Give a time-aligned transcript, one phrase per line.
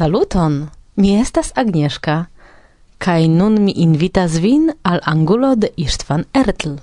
[0.00, 0.70] Saluton!
[0.96, 2.14] Mi estas Agnieszka,
[3.04, 6.78] kaj nun mi invitas vin al angulo de Istvan Ertl.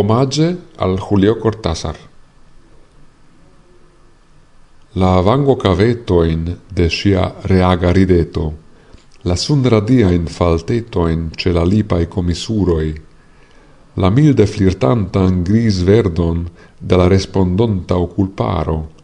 [0.00, 2.00] Omage al Julio Cortázar.
[4.94, 8.48] La vango cavetoin de sia reaga rideto,
[9.28, 12.94] la sunradiain faltetoin ce la lipai comisuroi,
[14.00, 16.46] la milde flirtantan gris verdon
[16.80, 18.95] de la respondonta oculparo,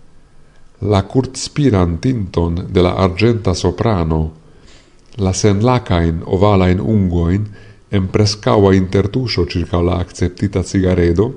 [0.83, 4.33] la curtspiran tinton de la argenta soprano,
[5.17, 7.47] la senlacain ovalain ungoin
[7.91, 11.33] en prescaua intertuscio circa la acceptita cigaredo,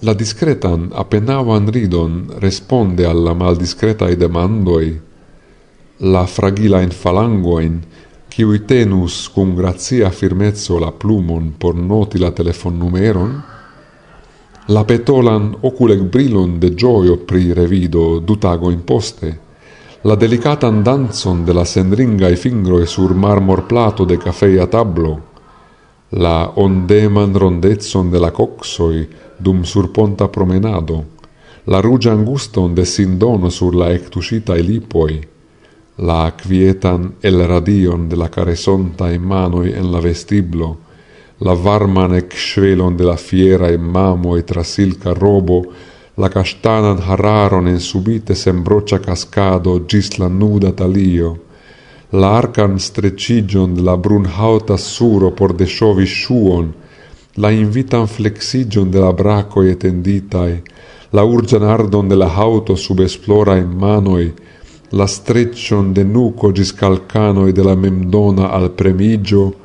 [0.00, 5.00] la discretan apenauan ridon responde alla maldiscretai demandoi,
[5.98, 7.80] la fragilain falangoin,
[8.28, 13.42] qui tenus cum grazia firmezzo la plumon por noti la telefonnumeron,
[14.68, 19.38] la petolan oculec brilon de gioio pri revido du tago in poste,
[20.02, 25.18] la delicatan danzon de la senringai fingroi sur marmor plato de cafeia tablo,
[26.10, 31.04] la ondeman rondezzon de la coxoi dum sur ponta promenado,
[31.66, 35.20] la rugia anguston de sindono sur la ectuscitae lipoi,
[35.98, 40.76] la quietan el radion de la caresonta caresontae manoi en la vestiblo,
[41.44, 45.64] la varman eccelon de la fiera e mamo e trasilca robo,
[46.14, 51.30] la castanan hararon en subite sembrocia cascado gis la nuda talio,
[52.10, 56.72] la arcan strecigion de la brunhauta suro por desciovi shuon,
[57.36, 60.62] la invitan flexigion de la braco e tenditae,
[61.10, 64.32] la urgian ardon de la hauto sub esplora in manoi,
[64.92, 69.61] la streccion de nuco gis calcanoi de la memdona al premigio,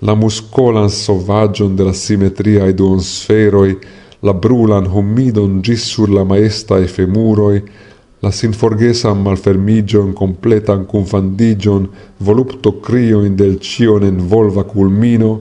[0.00, 3.78] la muscolan sovagion de la simetriae duonsferoi,
[4.22, 7.62] la brulan humidon gis sur la maesta e femuroi,
[8.22, 11.88] la sinforgesan malfermigion, completan confandigion,
[12.18, 15.40] volupto crioin del cion envolva culmino,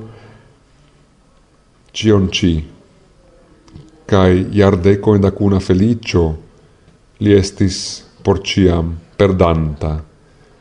[1.92, 2.54] cion ci,
[4.06, 6.38] cae iardeco in dacuna felicio,
[7.18, 9.98] li estis por ciam perdanta,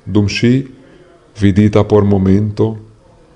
[0.05, 0.65] dum si,
[1.37, 2.86] vidita por momento,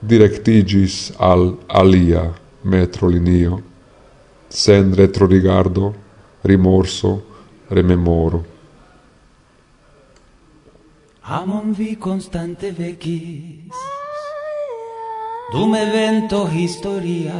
[0.00, 3.61] directigis al alia metrolinio,
[4.49, 5.94] sen retrorigardo,
[6.43, 7.22] rimorso,
[7.69, 8.44] rememoro.
[11.22, 13.77] Amon vi constante vecis,
[15.53, 17.38] dum evento historia,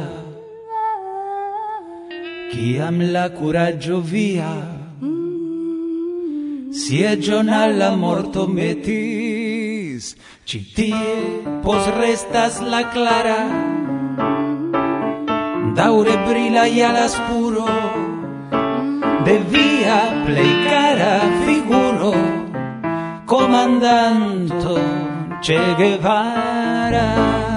[2.53, 4.79] ciam la curaggio via,
[6.71, 9.40] si siegion alla morto metis,
[10.45, 13.47] Citie pos restas la clara.
[15.75, 17.65] Daure brila y la spuro
[19.23, 22.13] De via plei cara figuro
[23.25, 24.77] Comandanto
[25.41, 27.50] Che Guevara.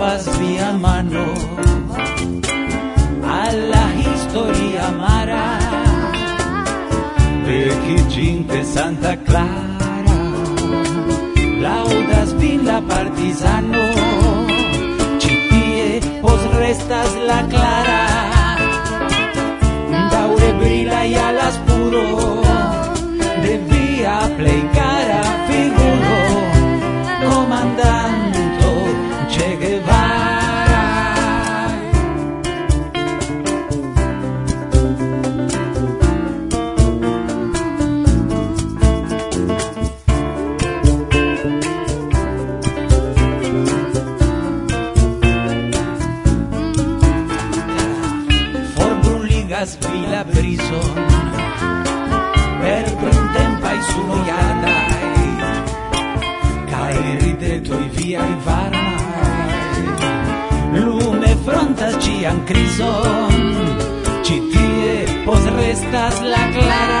[0.00, 1.26] agafas via mano.
[3.22, 5.58] Alla historia amara
[7.44, 10.20] de Santa Clara
[11.60, 13.84] laudas vin la partizano
[15.18, 18.02] citie pos restas la clara
[20.12, 22.06] daure brila y alas puro
[23.42, 24.89] de via pleica
[62.30, 63.78] gran crisón.
[64.22, 66.99] Chitie, vos pues restas la clara.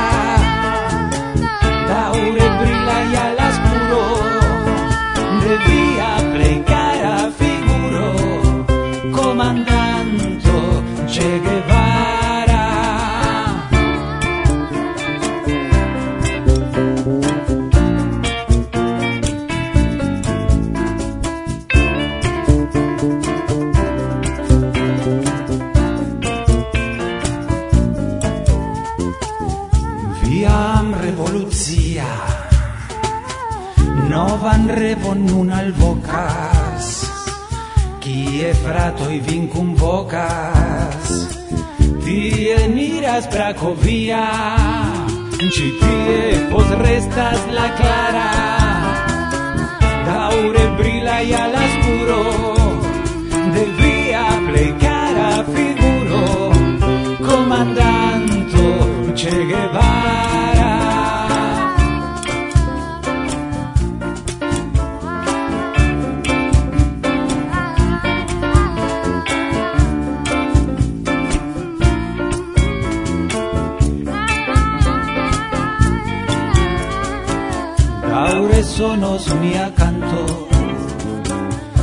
[78.80, 80.22] sonos mia canto.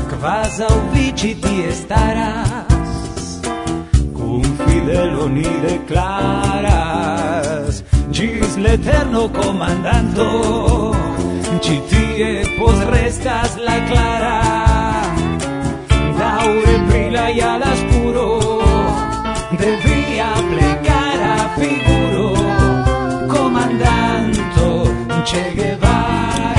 [0.10, 3.22] Quasau vici ti estaras
[4.18, 7.74] Cum fidelo ni declaras.
[8.16, 10.28] Gis l'eterno comandando
[11.64, 14.40] Ci tie pos restas la clara.
[16.20, 18.30] Daure brila y al puro
[19.62, 22.26] De via plecara figuro.
[23.34, 24.66] Comandanto
[25.30, 26.57] Che Guevara.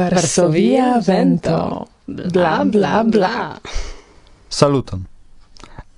[0.00, 1.86] Varsovia vento.
[2.06, 3.60] Bla bla bla.
[4.48, 5.04] Saluton.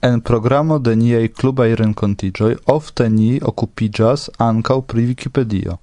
[0.01, 5.79] En programo de niei clubai rencontigioi ofte ni occupigas ancau pri Wikipedio.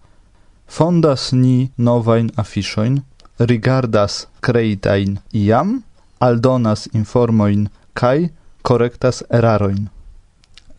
[0.67, 3.03] Fondas ni novain afishoin,
[3.37, 5.83] rigardas creitain iam,
[6.19, 8.29] aldonas informoin kai
[8.61, 9.87] correctas korektas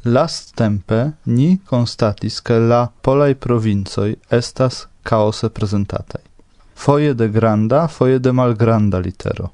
[0.05, 6.30] Last tempe ni constatis che la polai provincoi estas kaose prezentataj
[6.81, 9.49] foje de granda, foje de malgranda litero.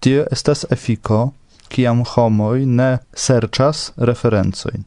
[0.00, 1.30] Tio estas efiko,
[1.68, 4.84] kiam homoj ne serĉas referencojn.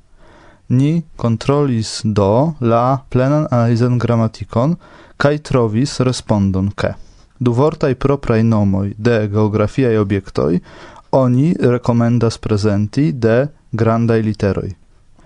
[0.68, 4.76] Ni kontrolis do la plenan analizan gramatikon
[5.18, 6.92] kaj trovis respondon ke.
[7.40, 10.60] Du vortaj propraj nomoj de geografiaj objektoj
[11.12, 14.74] oni rekomendas prezenti de grandaj literoj.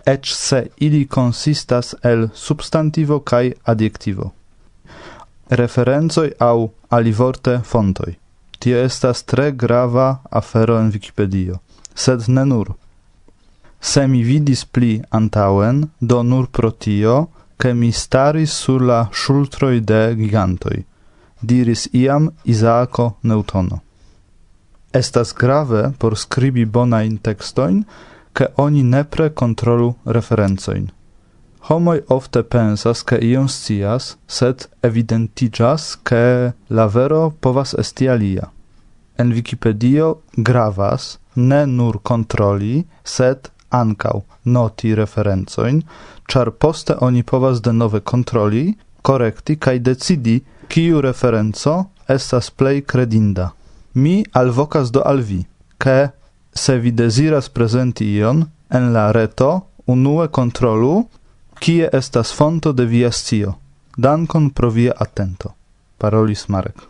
[0.06, 4.32] Ecz se ili consistas el substantivo kaj adjektivo
[5.52, 8.18] referenzoi au alivorte fontoi.
[8.58, 11.60] Tio estas tre grava afero en Wikipedio,
[11.94, 12.76] sed ne nur.
[13.82, 19.82] Se mi vidis pli antauen, do nur pro tio, ke mi staris sur la shultroi
[19.82, 20.86] de gigantoi,
[21.42, 23.82] diris iam Isaaco Newtono.
[24.94, 27.84] Estas grave por scribi bonain textoin,
[28.34, 30.92] ke oni nepre kontrolu referencoin
[31.70, 38.50] homoi ofte pensas, ke ion scias, sed evidentigas, ke la vero povas esti alia.
[39.18, 45.84] En Wikipedio gravas ne nur kontroli, sed ancau noti referencoin,
[46.28, 53.52] char poste oni povas denove kontroli, korekti kaj decidi, kiu referenco estas plej credinda.
[53.94, 55.44] Mi alvocas do alvi,
[55.78, 56.10] ke
[56.54, 59.52] se vi deziras presenti ion en la reto,
[59.88, 61.04] unue kontrolu
[61.62, 63.54] kie estas fonto de via scio.
[63.98, 65.54] Dankon pro via atento.
[65.98, 66.90] Parolis Marek.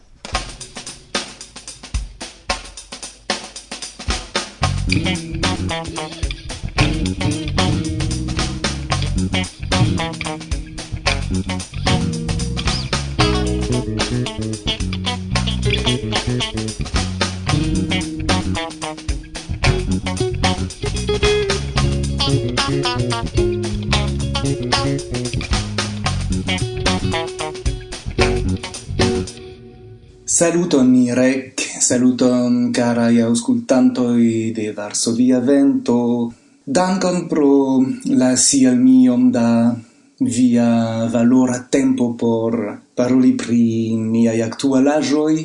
[30.32, 36.32] Saluton Mirek, saluton carai auscultantoi de Varsovia Vento.
[36.64, 37.84] Dankon pro
[38.16, 39.76] la sial miom da
[40.24, 42.56] via valora tempo por
[42.96, 45.36] paroli pri miai actualajoi.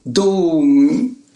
[0.00, 0.64] Do,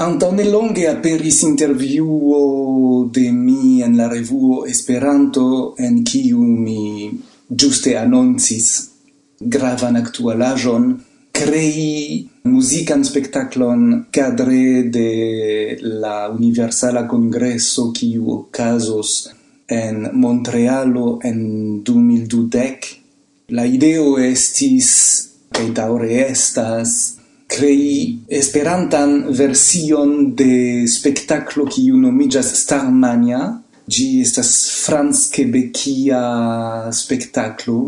[0.00, 7.12] antone longe aperis interviuo de mi en la revuo Esperanto, en kiu mi
[7.52, 8.88] giuste annoncis
[9.37, 11.04] gravan actualajon,
[11.37, 19.32] crei musican spectaclon cadre de la Universala Congresso kiu casos
[19.66, 23.00] en Montrealo en 2012.
[23.48, 24.90] La ideo estis,
[25.56, 27.16] e daure estas,
[27.48, 33.40] crei esperantan version de spectaclo kiu nomigas Starmania.
[33.88, 34.52] Gi estas
[34.84, 36.22] franc-kebekia
[36.92, 37.80] spectaclo,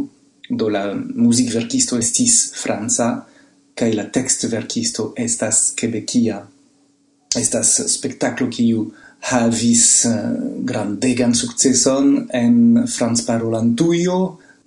[0.48, 3.26] do la musicverkisto estis franca,
[3.76, 6.42] kai la tekstverkisto estas quebecia
[7.36, 8.86] Estas spektaklo kiu
[9.28, 10.12] havis eh,
[10.64, 14.20] grandegan sukceson en Francparolantujo,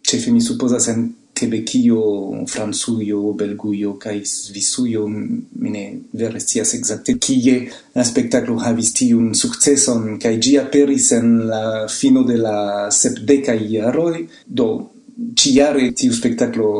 [0.05, 1.07] ĉefe mi supposas en
[1.39, 2.01] Quebecio,
[2.51, 5.83] franzuio belguio kaj svisuio mine
[6.19, 7.53] vere scias ekzakte kie
[7.95, 12.57] la spektaklo havis tiun sukceson kai gi aperis en la fino de la
[12.91, 14.67] sepdeca jaroj, do
[15.39, 16.73] ciare tiu spektaklo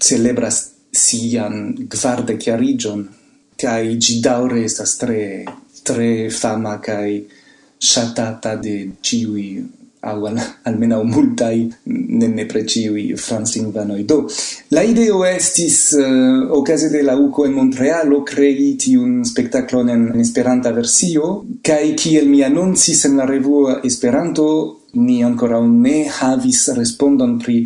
[0.00, 3.08] celebras sian gvarde chiarigion
[3.56, 5.44] kai gi daure estas tre
[5.82, 7.24] tre fama kai
[7.78, 14.04] shatata de ciui au al, almeno multai ne nepre preciui franslingvanoi.
[14.04, 14.26] Do
[14.74, 20.08] la ideo estis eh, uh, ocase de la UCO en Montrealo creiti un spectaclon en,
[20.14, 24.48] en Esperanta versio cae kiel mi anoncis en la revuo Esperanto
[24.94, 27.62] ni ancora ne havis respondon pri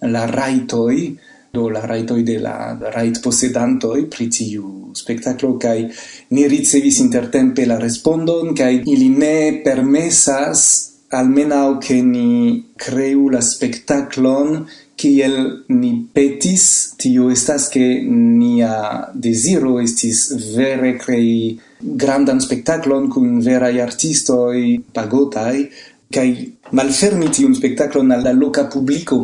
[0.00, 1.16] la raitoi,
[1.52, 2.56] do la rajtoj de la
[2.96, 5.88] rajtposedantoj pri tiu spektaklo kai
[6.36, 10.66] ni ricevis intertempe la respondon kai ili ne permesas
[11.10, 14.66] almenau ke ni kreu la spektaklon
[14.98, 16.66] kiel ni petis.
[16.98, 18.74] Tio estas ke nia
[19.14, 20.26] desiro estis
[20.56, 24.58] vere krei grandan spektaklon kun veraj artistoj
[24.94, 25.68] pagotai,
[26.12, 26.28] kai
[26.74, 29.22] malfermi tiun spektaklon al la loca publico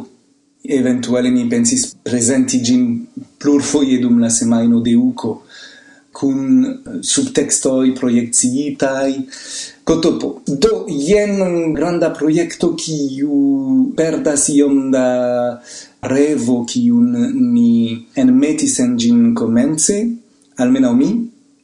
[0.67, 3.07] eventuale mi pensis presenti gin
[3.37, 5.45] plurfoie dum la semaino de uco
[6.11, 9.29] cun eh, subtextoi proiectiitai
[9.85, 10.41] cotopo.
[10.47, 15.61] Do, jen granda proiecto kiu perdas iom da
[16.01, 17.13] revo kiun
[17.53, 19.99] ni enmetis en gin comence,
[20.57, 21.11] almeno mi,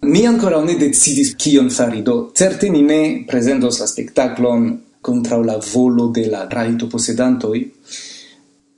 [0.02, 4.62] Mi ancora ne decidis kion fari, do certe ni ne presentos la spectaclon
[4.98, 7.60] contra la volo de la raito posedantoi,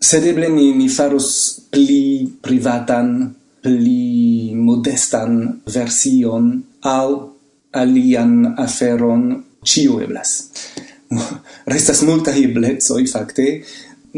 [0.03, 1.29] sed eble ni, ni faros
[1.71, 3.31] pli privatan,
[3.63, 6.57] pli modestan version
[6.91, 7.13] au
[7.79, 9.29] alian aferon
[9.63, 10.51] ciu eblas.
[11.73, 13.47] Restas multa eblezoi, facte.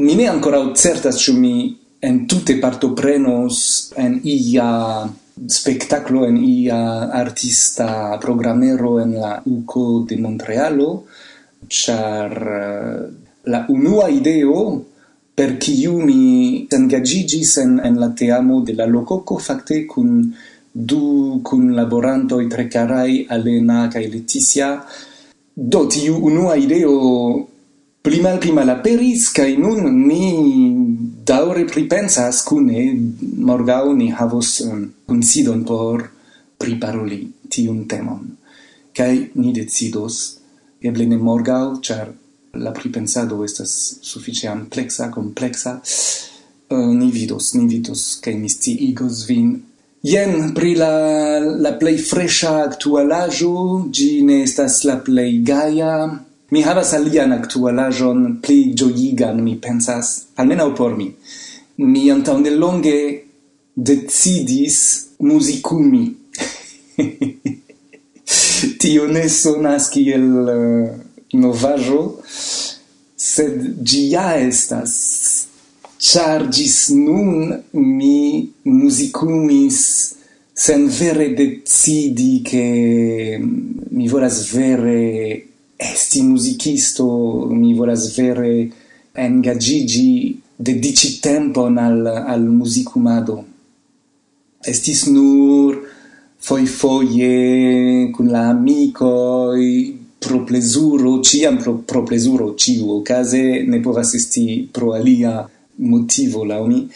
[0.00, 1.68] Mi ne ancora certas ciu mi
[2.04, 5.04] en tutte partoprenos en ia
[5.48, 6.80] spectaclo, en ia
[7.12, 11.04] artista programero en la UCO de Montrealo,
[11.68, 12.98] char eh,
[13.52, 14.93] la unua ideo
[15.34, 20.30] per kiu mi engagigis en, en la teamo de la lococo, facte kun
[20.70, 24.84] du cun laboranto i tre carai, Alena ca Letizia.
[25.54, 26.94] Do, tiu unua ideo
[28.02, 30.24] pli mal pli mal aperis, cae nun ni
[31.24, 32.80] daure pripensas cune
[33.50, 36.10] morgau ni havos um, considon por
[36.58, 38.36] priparoli tiun temon.
[38.94, 40.38] ca ni decidos,
[40.78, 42.12] eble ne morgau, char
[42.56, 45.80] la pripensado estas suffice amplexa, complexa,
[46.70, 49.54] uh, eh, ni vidos, ni vidos, cae mi sciigos vin.
[50.04, 55.94] Jen, pri la, la plei fresha actualajo, gi ne estas la play gaia,
[56.50, 61.08] mi havas alian actualajon pli gioigan, mi pensas, almeno por mi.
[61.76, 63.25] Mi antau longe
[63.75, 66.14] decidis musicumi.
[68.78, 70.28] Tio ne sonas kiel...
[70.49, 71.03] Uh,
[71.34, 72.20] novajo
[73.16, 74.94] sed gi ja estas.
[75.98, 79.78] Char gis nun mi musicumis
[80.54, 83.40] sen vere decidi che
[83.90, 88.70] mi volas vere esti musicisto mi volas vere
[89.12, 93.44] engagigi dedici tempon al al musicumado
[94.60, 95.82] estis nur
[96.38, 104.14] foi foie cun la amicoi pro plezuro, ciam pro, pro plezuro, ciu ocase ne povas
[104.14, 105.43] esti pro alia
[105.76, 106.88] motivo, la mi.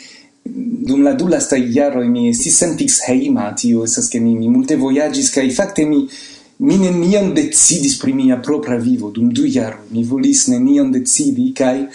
[0.48, 4.76] Dum la dula sta iaro mi si sentix heima, tio esas che mi, mi multe
[4.76, 6.06] voyagis, kai fakte mi
[6.58, 11.86] mi nenion decidis pri mia propra vivo dum du iaro mi volis nenion decidi kai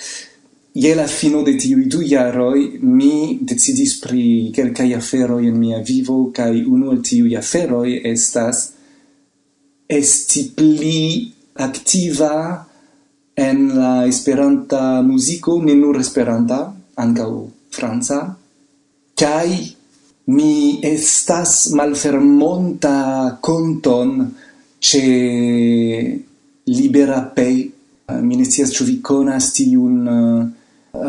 [0.74, 6.32] je la fino de tiu du jaroj mi decidis pri kelkaj aferoj en mia vivo
[6.32, 8.64] kaj unu el tiuj aferoj estas
[10.00, 12.66] esti pli activa
[13.34, 18.20] en la esperanta musico, ne nur esperanta, ancau franca,
[19.18, 19.76] kai
[20.26, 24.34] mi estas malfermonta conton
[24.80, 26.22] ce
[26.64, 27.72] libera pay.
[28.22, 30.44] Mi ne scias ĉu vi konas tiun uh,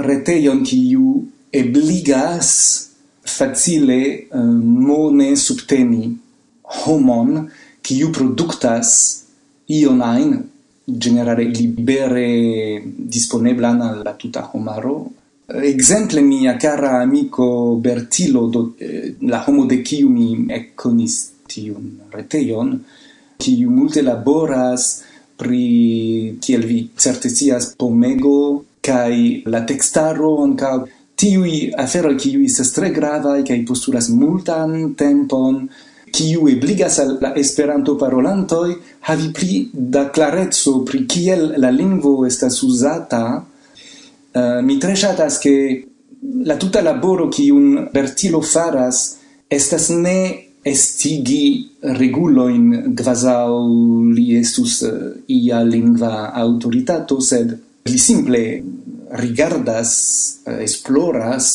[0.06, 2.50] retejon kiu ebligas
[3.26, 3.98] facile
[4.30, 4.40] uh,
[4.88, 6.12] mone subteni
[6.84, 7.48] homon
[7.84, 8.88] kiu produktas
[9.78, 10.32] ion ajn
[11.04, 14.96] generare libere disponeblan al la tuta homaro.
[15.46, 22.78] Exemple mia cara amico Bertilo do, eh, la homo de kiu mi ekkonis tiun retejon
[23.36, 25.02] kiu multe laboras
[25.36, 30.76] pri kiel vi certe scias pomego kaj la tekstaro ankaŭ.
[31.14, 35.68] Tiuj aferoj kiuj estas tre gravaj kaj postulas multan tempon
[36.14, 38.68] kiu ebligas al la Esperanto parolantoj
[39.08, 43.24] havi pli da clarezo pri kiel la lingvo estas uzata.
[44.34, 45.54] Uh, mi tre ŝatas ke
[46.46, 49.04] la tuta laboro kiun Bertilo faras
[49.50, 50.18] estas ne
[50.64, 51.68] estigi
[51.98, 53.58] reguloin quasau
[54.14, 57.52] li estus uh, ia lingva autoritato, sed
[57.90, 58.42] li simple
[59.20, 59.92] rigardas,
[60.46, 61.50] uh, esploras,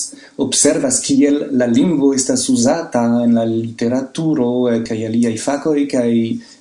[0.46, 6.12] observas kiel la lingvo estas uzata en la literaturo eh, kaj aliaj fakoj kaj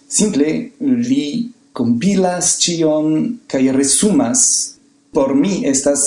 [0.08, 0.49] simple
[0.80, 1.26] li
[1.73, 4.42] compilas cion kaj resumas.
[5.12, 6.02] Por mi estas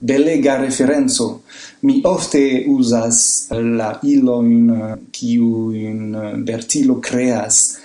[0.00, 1.40] belega referenzo
[1.82, 7.78] mi ofte uzas la ilo in eh, kiu in eh, Bertilo creas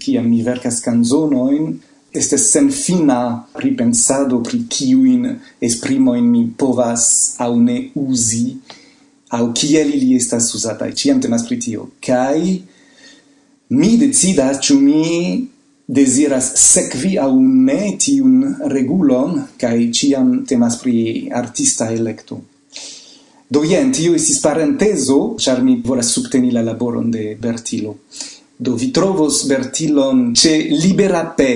[0.00, 1.78] kiam mi verkas canzonoin
[2.12, 4.66] este sen fina ripensado pri
[5.60, 8.58] esprimo in mi povas au ne usi
[9.30, 10.90] au kiel ili estas usataj.
[10.94, 11.86] Ĉiam temas pri tio.
[12.02, 12.38] Kaj
[13.70, 15.46] mi decidas ĉu mi
[15.90, 22.40] desiras sekvi au ne tiun regulon, kaj ciam temas pri artista electo.
[23.50, 27.96] Do jen, tio estis parenteso, char mi volas subteni la laboron de Bertilo.
[28.56, 31.52] Do vi trovos Bertilon ce liberape,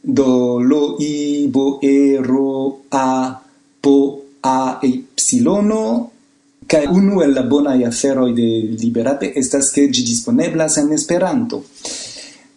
[0.00, 3.40] do lo i bo e ro a
[3.80, 3.98] po
[4.40, 5.82] a epsilono
[6.66, 8.46] Kaj unu el la bonaj aferoj de
[8.80, 11.62] Liberate estas ke ĝi disponeblas en Esperanto.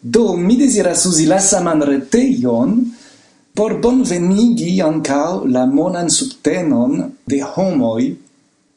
[0.02, 2.74] Do mi deziras uzi la saman retejon
[3.54, 8.16] por bonvenigi ankaŭ la monan subtenon de homoj,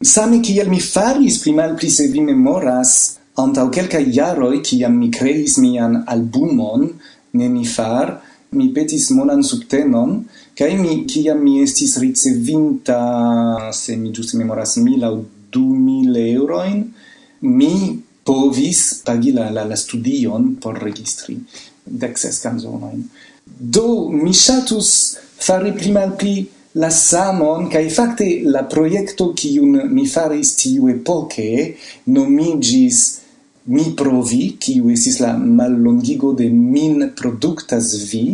[0.03, 2.95] same kiel mi faris pli malpli se vi memoras
[3.39, 6.89] antaŭ kelkaj jaroj kiam mi kreis mian albumon
[7.33, 8.19] Nenifar,
[8.53, 10.19] mi petis monan subtenon,
[10.59, 16.85] Kai mi kiam mi estis ricevinta se mi giuste memoras mila o du mil euroin
[17.41, 21.39] mi povis pagi la, la, la studion por registri
[21.85, 23.01] dexes canzonoin.
[23.45, 24.91] Do mi shatus
[25.43, 26.47] fari pli mal pli
[26.81, 31.51] la samon, kai facte la projekto ki un mi faris tiu epoke
[32.07, 33.03] nomigis
[33.65, 38.25] Mi provi, kiu estis la mallongigo de min productas vi,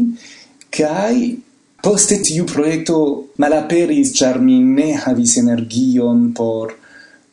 [0.72, 1.36] kai
[1.82, 2.96] Poste tiu projekto
[3.38, 6.72] malaperis, ĉar mi ne havis energion por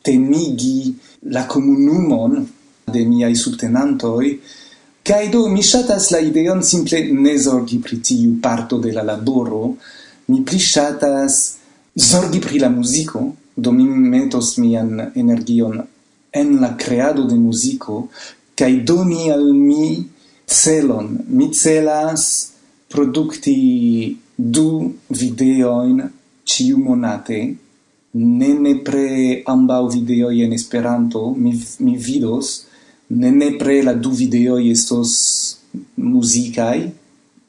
[0.06, 0.94] tenigi
[1.34, 2.36] la komunumon
[2.94, 4.28] de miaj subtenantoj,
[5.06, 9.74] kaj do mi ŝatas la ideon simple ne zorgi pri tiu parto de la laboro,
[10.30, 11.40] mi pli ŝatas
[12.10, 13.24] zorgi pri la muziko,
[13.56, 15.80] do mi metos mian energion
[16.32, 18.04] en la creado de muziko,
[18.54, 20.04] kaj doni al mi
[20.46, 21.10] celon.
[21.28, 22.52] Mi celas
[22.88, 23.56] produkti
[24.36, 26.02] du videoin
[26.44, 27.56] ciu monate,
[28.16, 32.66] ne nepre ambau videoi en Esperanto, mi, mi vidos,
[33.08, 35.58] ne nepre la du videoi estos
[35.96, 36.86] musicai,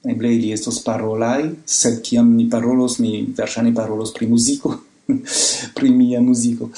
[0.08, 4.76] eble ili estos parolai, sed ciam mi parolos, mi versane parolos pri musico,
[5.78, 6.70] pri mia musico.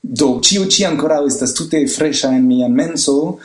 [0.00, 3.38] Do, ciu ci ancora estas tute fresha en mia menso,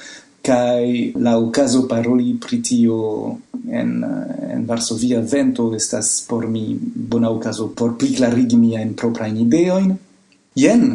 [0.45, 4.05] kai la ocaso paroli pri tio en
[4.53, 9.95] en Varsovia vento estas por mi bona ocaso por pli klarigi miajn proprajn ideojn.
[10.55, 10.85] Jen,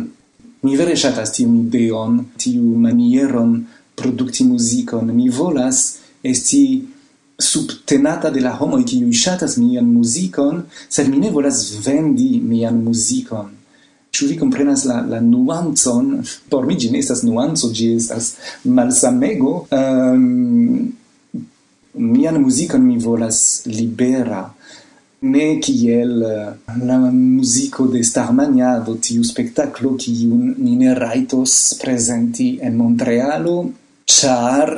[0.63, 3.59] mi vere ŝatas tiun ideon, tiu manieron
[3.95, 5.13] produkti muzikon.
[5.13, 6.63] Mi volas esti
[7.41, 13.60] subtenata de la homoj kiuj ŝatas mian muzikon, sed mi ne volas vendi mian muzikon
[14.11, 16.17] Ĉu vi komprenas la la nuancon?
[16.51, 19.53] Por mi ĝi ne estas nuanco, ĝi estas malsamego.
[19.71, 20.91] Um,
[21.95, 24.45] mian muzikon mi volas libera,
[25.21, 26.53] ne kiel eh,
[26.87, 33.57] la muziko de Starmania do tiu spektaklo kiun ni ne rajtos prezenti en Montrealo,
[34.09, 34.73] ĉar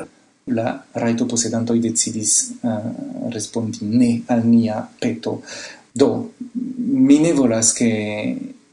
[0.53, 2.33] la rajto posedantoj decidis
[2.67, 5.37] uh, respondi ne al nia peto.
[5.95, 6.09] Do,
[7.07, 7.91] mi ne volas ke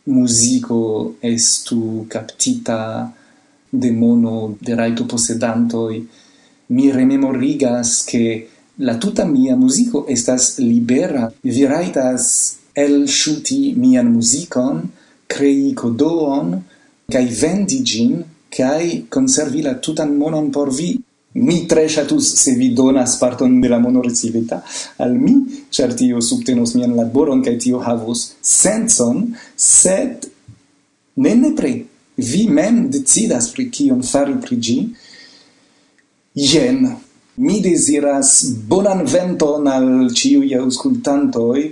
[0.09, 3.13] musico estu captita
[3.69, 6.07] de mono de raito posedantoi,
[6.67, 8.49] mi rememorigas che
[8.81, 14.89] la tuta mia musico estas libera, vi raitas el shuti mian musicon,
[15.27, 16.55] crei codoon,
[17.09, 20.97] cae vendi gin, cae conservi la tutan monon por vi
[21.33, 24.63] mi tre shatus se vi donas parton de la mono ricevita
[24.97, 25.35] al mi,
[25.69, 30.25] char tio subtenos mian laboron, cae tio havus senson, sed
[31.15, 31.73] ne nepre,
[32.17, 34.79] vi mem decidas pri kion fari pri gi,
[36.33, 36.89] jen,
[37.39, 41.69] mi desiras bonan venton al ciui auscultantoi,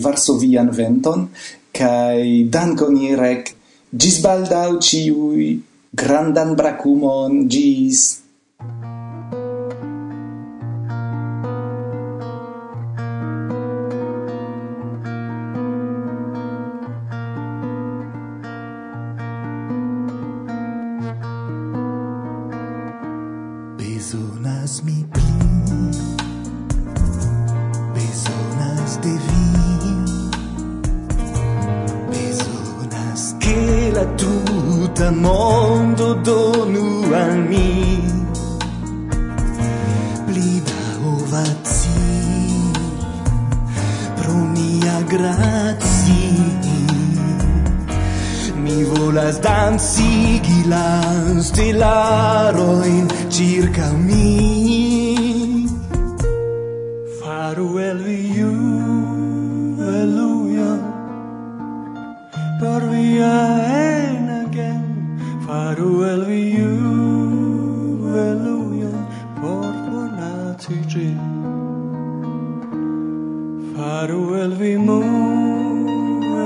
[0.00, 1.28] varsovian venton,
[1.74, 3.54] cae dankon irec,
[3.90, 5.56] gis baldau ciui
[5.90, 8.20] grandan bracumon, gis
[24.70, 25.22] bezonas mi pli.
[27.94, 29.44] Besonas de vi.
[32.10, 38.00] Besonas che la tuta mondo donu al mi.
[40.26, 41.88] Pli da ovazi.
[44.14, 46.48] Pro mia grazie
[48.62, 50.30] mi volas danci
[50.66, 51.00] la
[51.40, 54.49] stelaroin circa mi.
[73.80, 75.00] Paru el vimu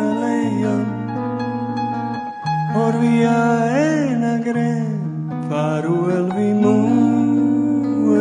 [0.01, 0.85] eleion
[2.73, 3.41] Por via
[3.87, 4.71] en agre
[5.51, 6.77] Paru el vimu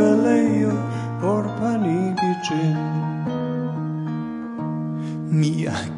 [0.09, 0.79] eleion
[1.21, 2.77] Por panigi cin
[5.29, 5.92] Mia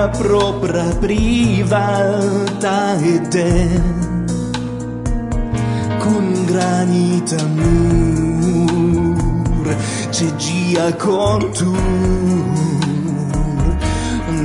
[0.00, 3.82] mia propria privata ete
[5.98, 8.86] con granita mur
[10.08, 11.76] c'è gia contur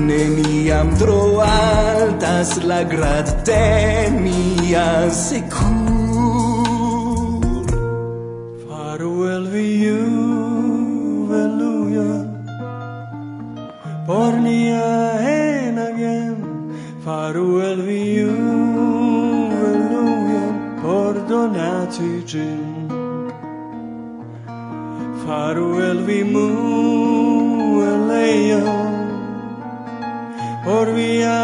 [0.08, 5.85] neniam trovatas la grat de mia secur.
[17.25, 18.33] Faru el viu
[19.59, 22.91] veluion por donaci gin.
[25.23, 26.45] Faru el vi mu
[27.93, 28.93] eleion
[30.65, 31.39] por via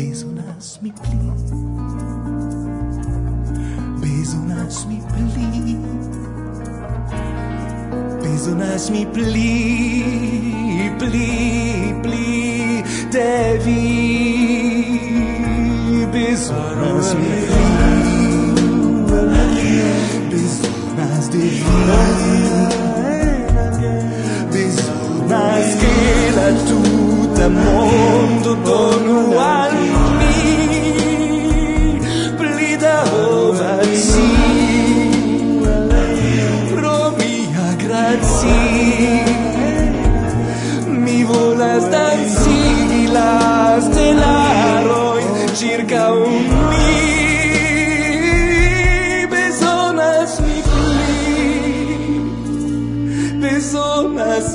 [0.00, 1.18] bezonas mi pli
[4.00, 5.76] bezonas mi pli
[8.22, 12.82] bezonas mi pli pli pli
[13.12, 13.82] de vi.
[16.12, 17.68] Bezonas mi pli
[20.30, 21.64] bezonas de vi.
[24.52, 25.96] Bezonas que
[26.36, 29.89] la tuta mondo donu al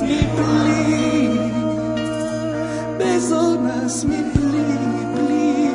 [0.02, 1.38] mi pli
[2.98, 4.66] bezonas mi pli
[5.14, 5.66] pli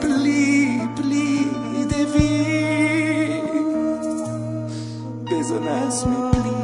[0.00, 1.28] pli pli
[1.90, 2.34] de vi.
[5.28, 6.54] Bezonas mi pli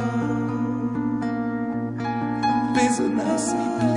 [2.75, 3.92] bezonas mi pli.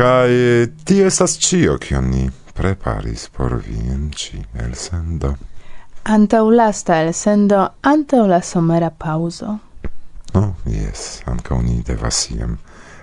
[0.00, 2.22] Kai ti estas cio kion ni
[2.56, 5.34] preparis por vi en ci elsendo.
[6.04, 9.58] Antau lasta elsendo, antau la somera pauso.
[10.32, 12.56] No, yes, anca ni devas iam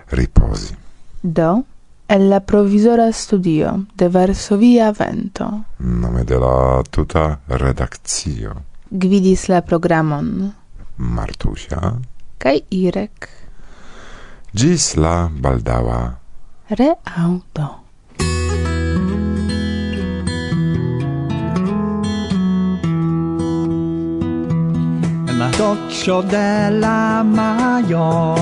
[0.10, 0.74] riposi.
[1.22, 1.64] Do,
[2.08, 5.52] el la provisora studio de Varsovia Vento.
[5.78, 8.56] Nome de la tuta redakcio.
[8.90, 10.54] Gvidis la programon.
[10.96, 11.94] Martusia.
[12.40, 13.30] Kaj Irek.
[14.52, 16.27] Gis la baldawa
[16.69, 17.86] reaudo.
[25.38, 28.34] La doccia della maio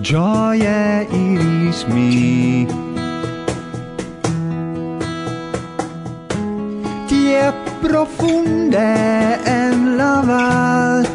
[0.00, 2.66] Gioie iris mi
[7.08, 11.07] Tie profunde en la val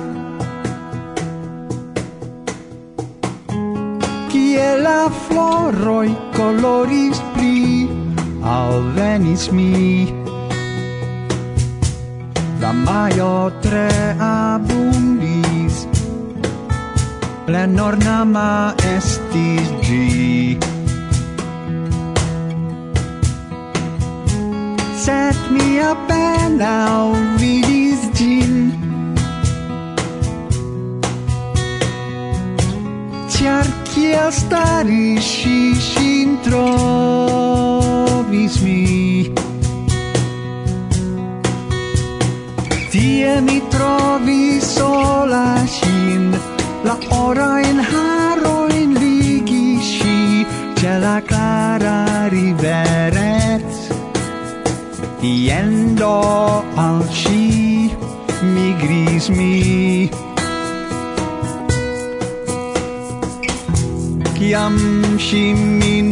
[5.04, 7.90] la floroi coloris pli
[8.42, 10.08] alvenis mi.
[12.62, 15.76] La maio tre abundis
[17.46, 18.48] plenornama
[18.96, 20.58] estis gi.
[25.04, 27.12] Sed mi apenaŭ
[27.44, 28.54] vidis gin
[33.28, 37.76] ciar kiel stari si sin trovis
[38.66, 39.30] mi.
[42.90, 46.34] Tie mi trovis sola sin
[46.84, 53.66] La ora in haro in ligi si C'è la clara riveret
[55.22, 57.90] Iendo al si
[58.44, 60.23] Migris mi.
[64.44, 64.76] Ciam
[65.26, 66.08] si min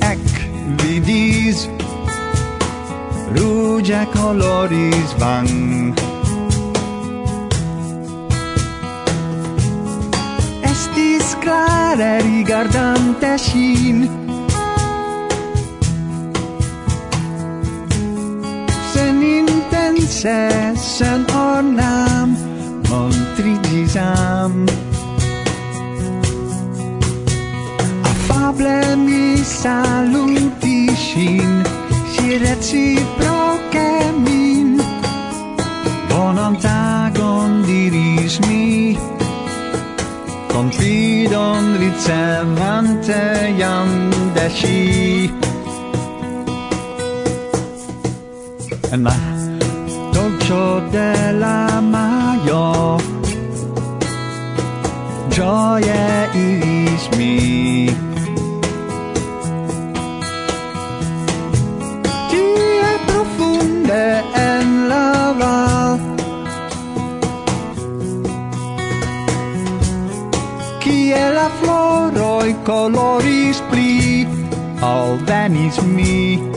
[0.00, 0.24] ec
[0.80, 1.68] vidis
[3.36, 5.92] Rugia coloris vang
[10.70, 14.08] Estis clare rigardante sin
[18.94, 20.40] Sen intense,
[20.96, 22.32] sen ornam
[22.88, 24.83] Montrigis am.
[28.54, 31.62] problemi saluti shin
[32.12, 33.90] si reciproce
[34.24, 34.78] min.
[36.08, 38.96] Bonan tagon diris mi
[40.48, 43.22] confidon ricevante
[43.58, 43.90] jam
[44.34, 45.30] de si
[48.92, 49.16] en la
[50.12, 52.98] dolcio della maio
[55.34, 58.13] gioie iris mi.
[75.48, 76.53] manage me.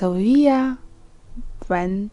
[0.00, 0.76] so yeah,
[1.66, 2.10] when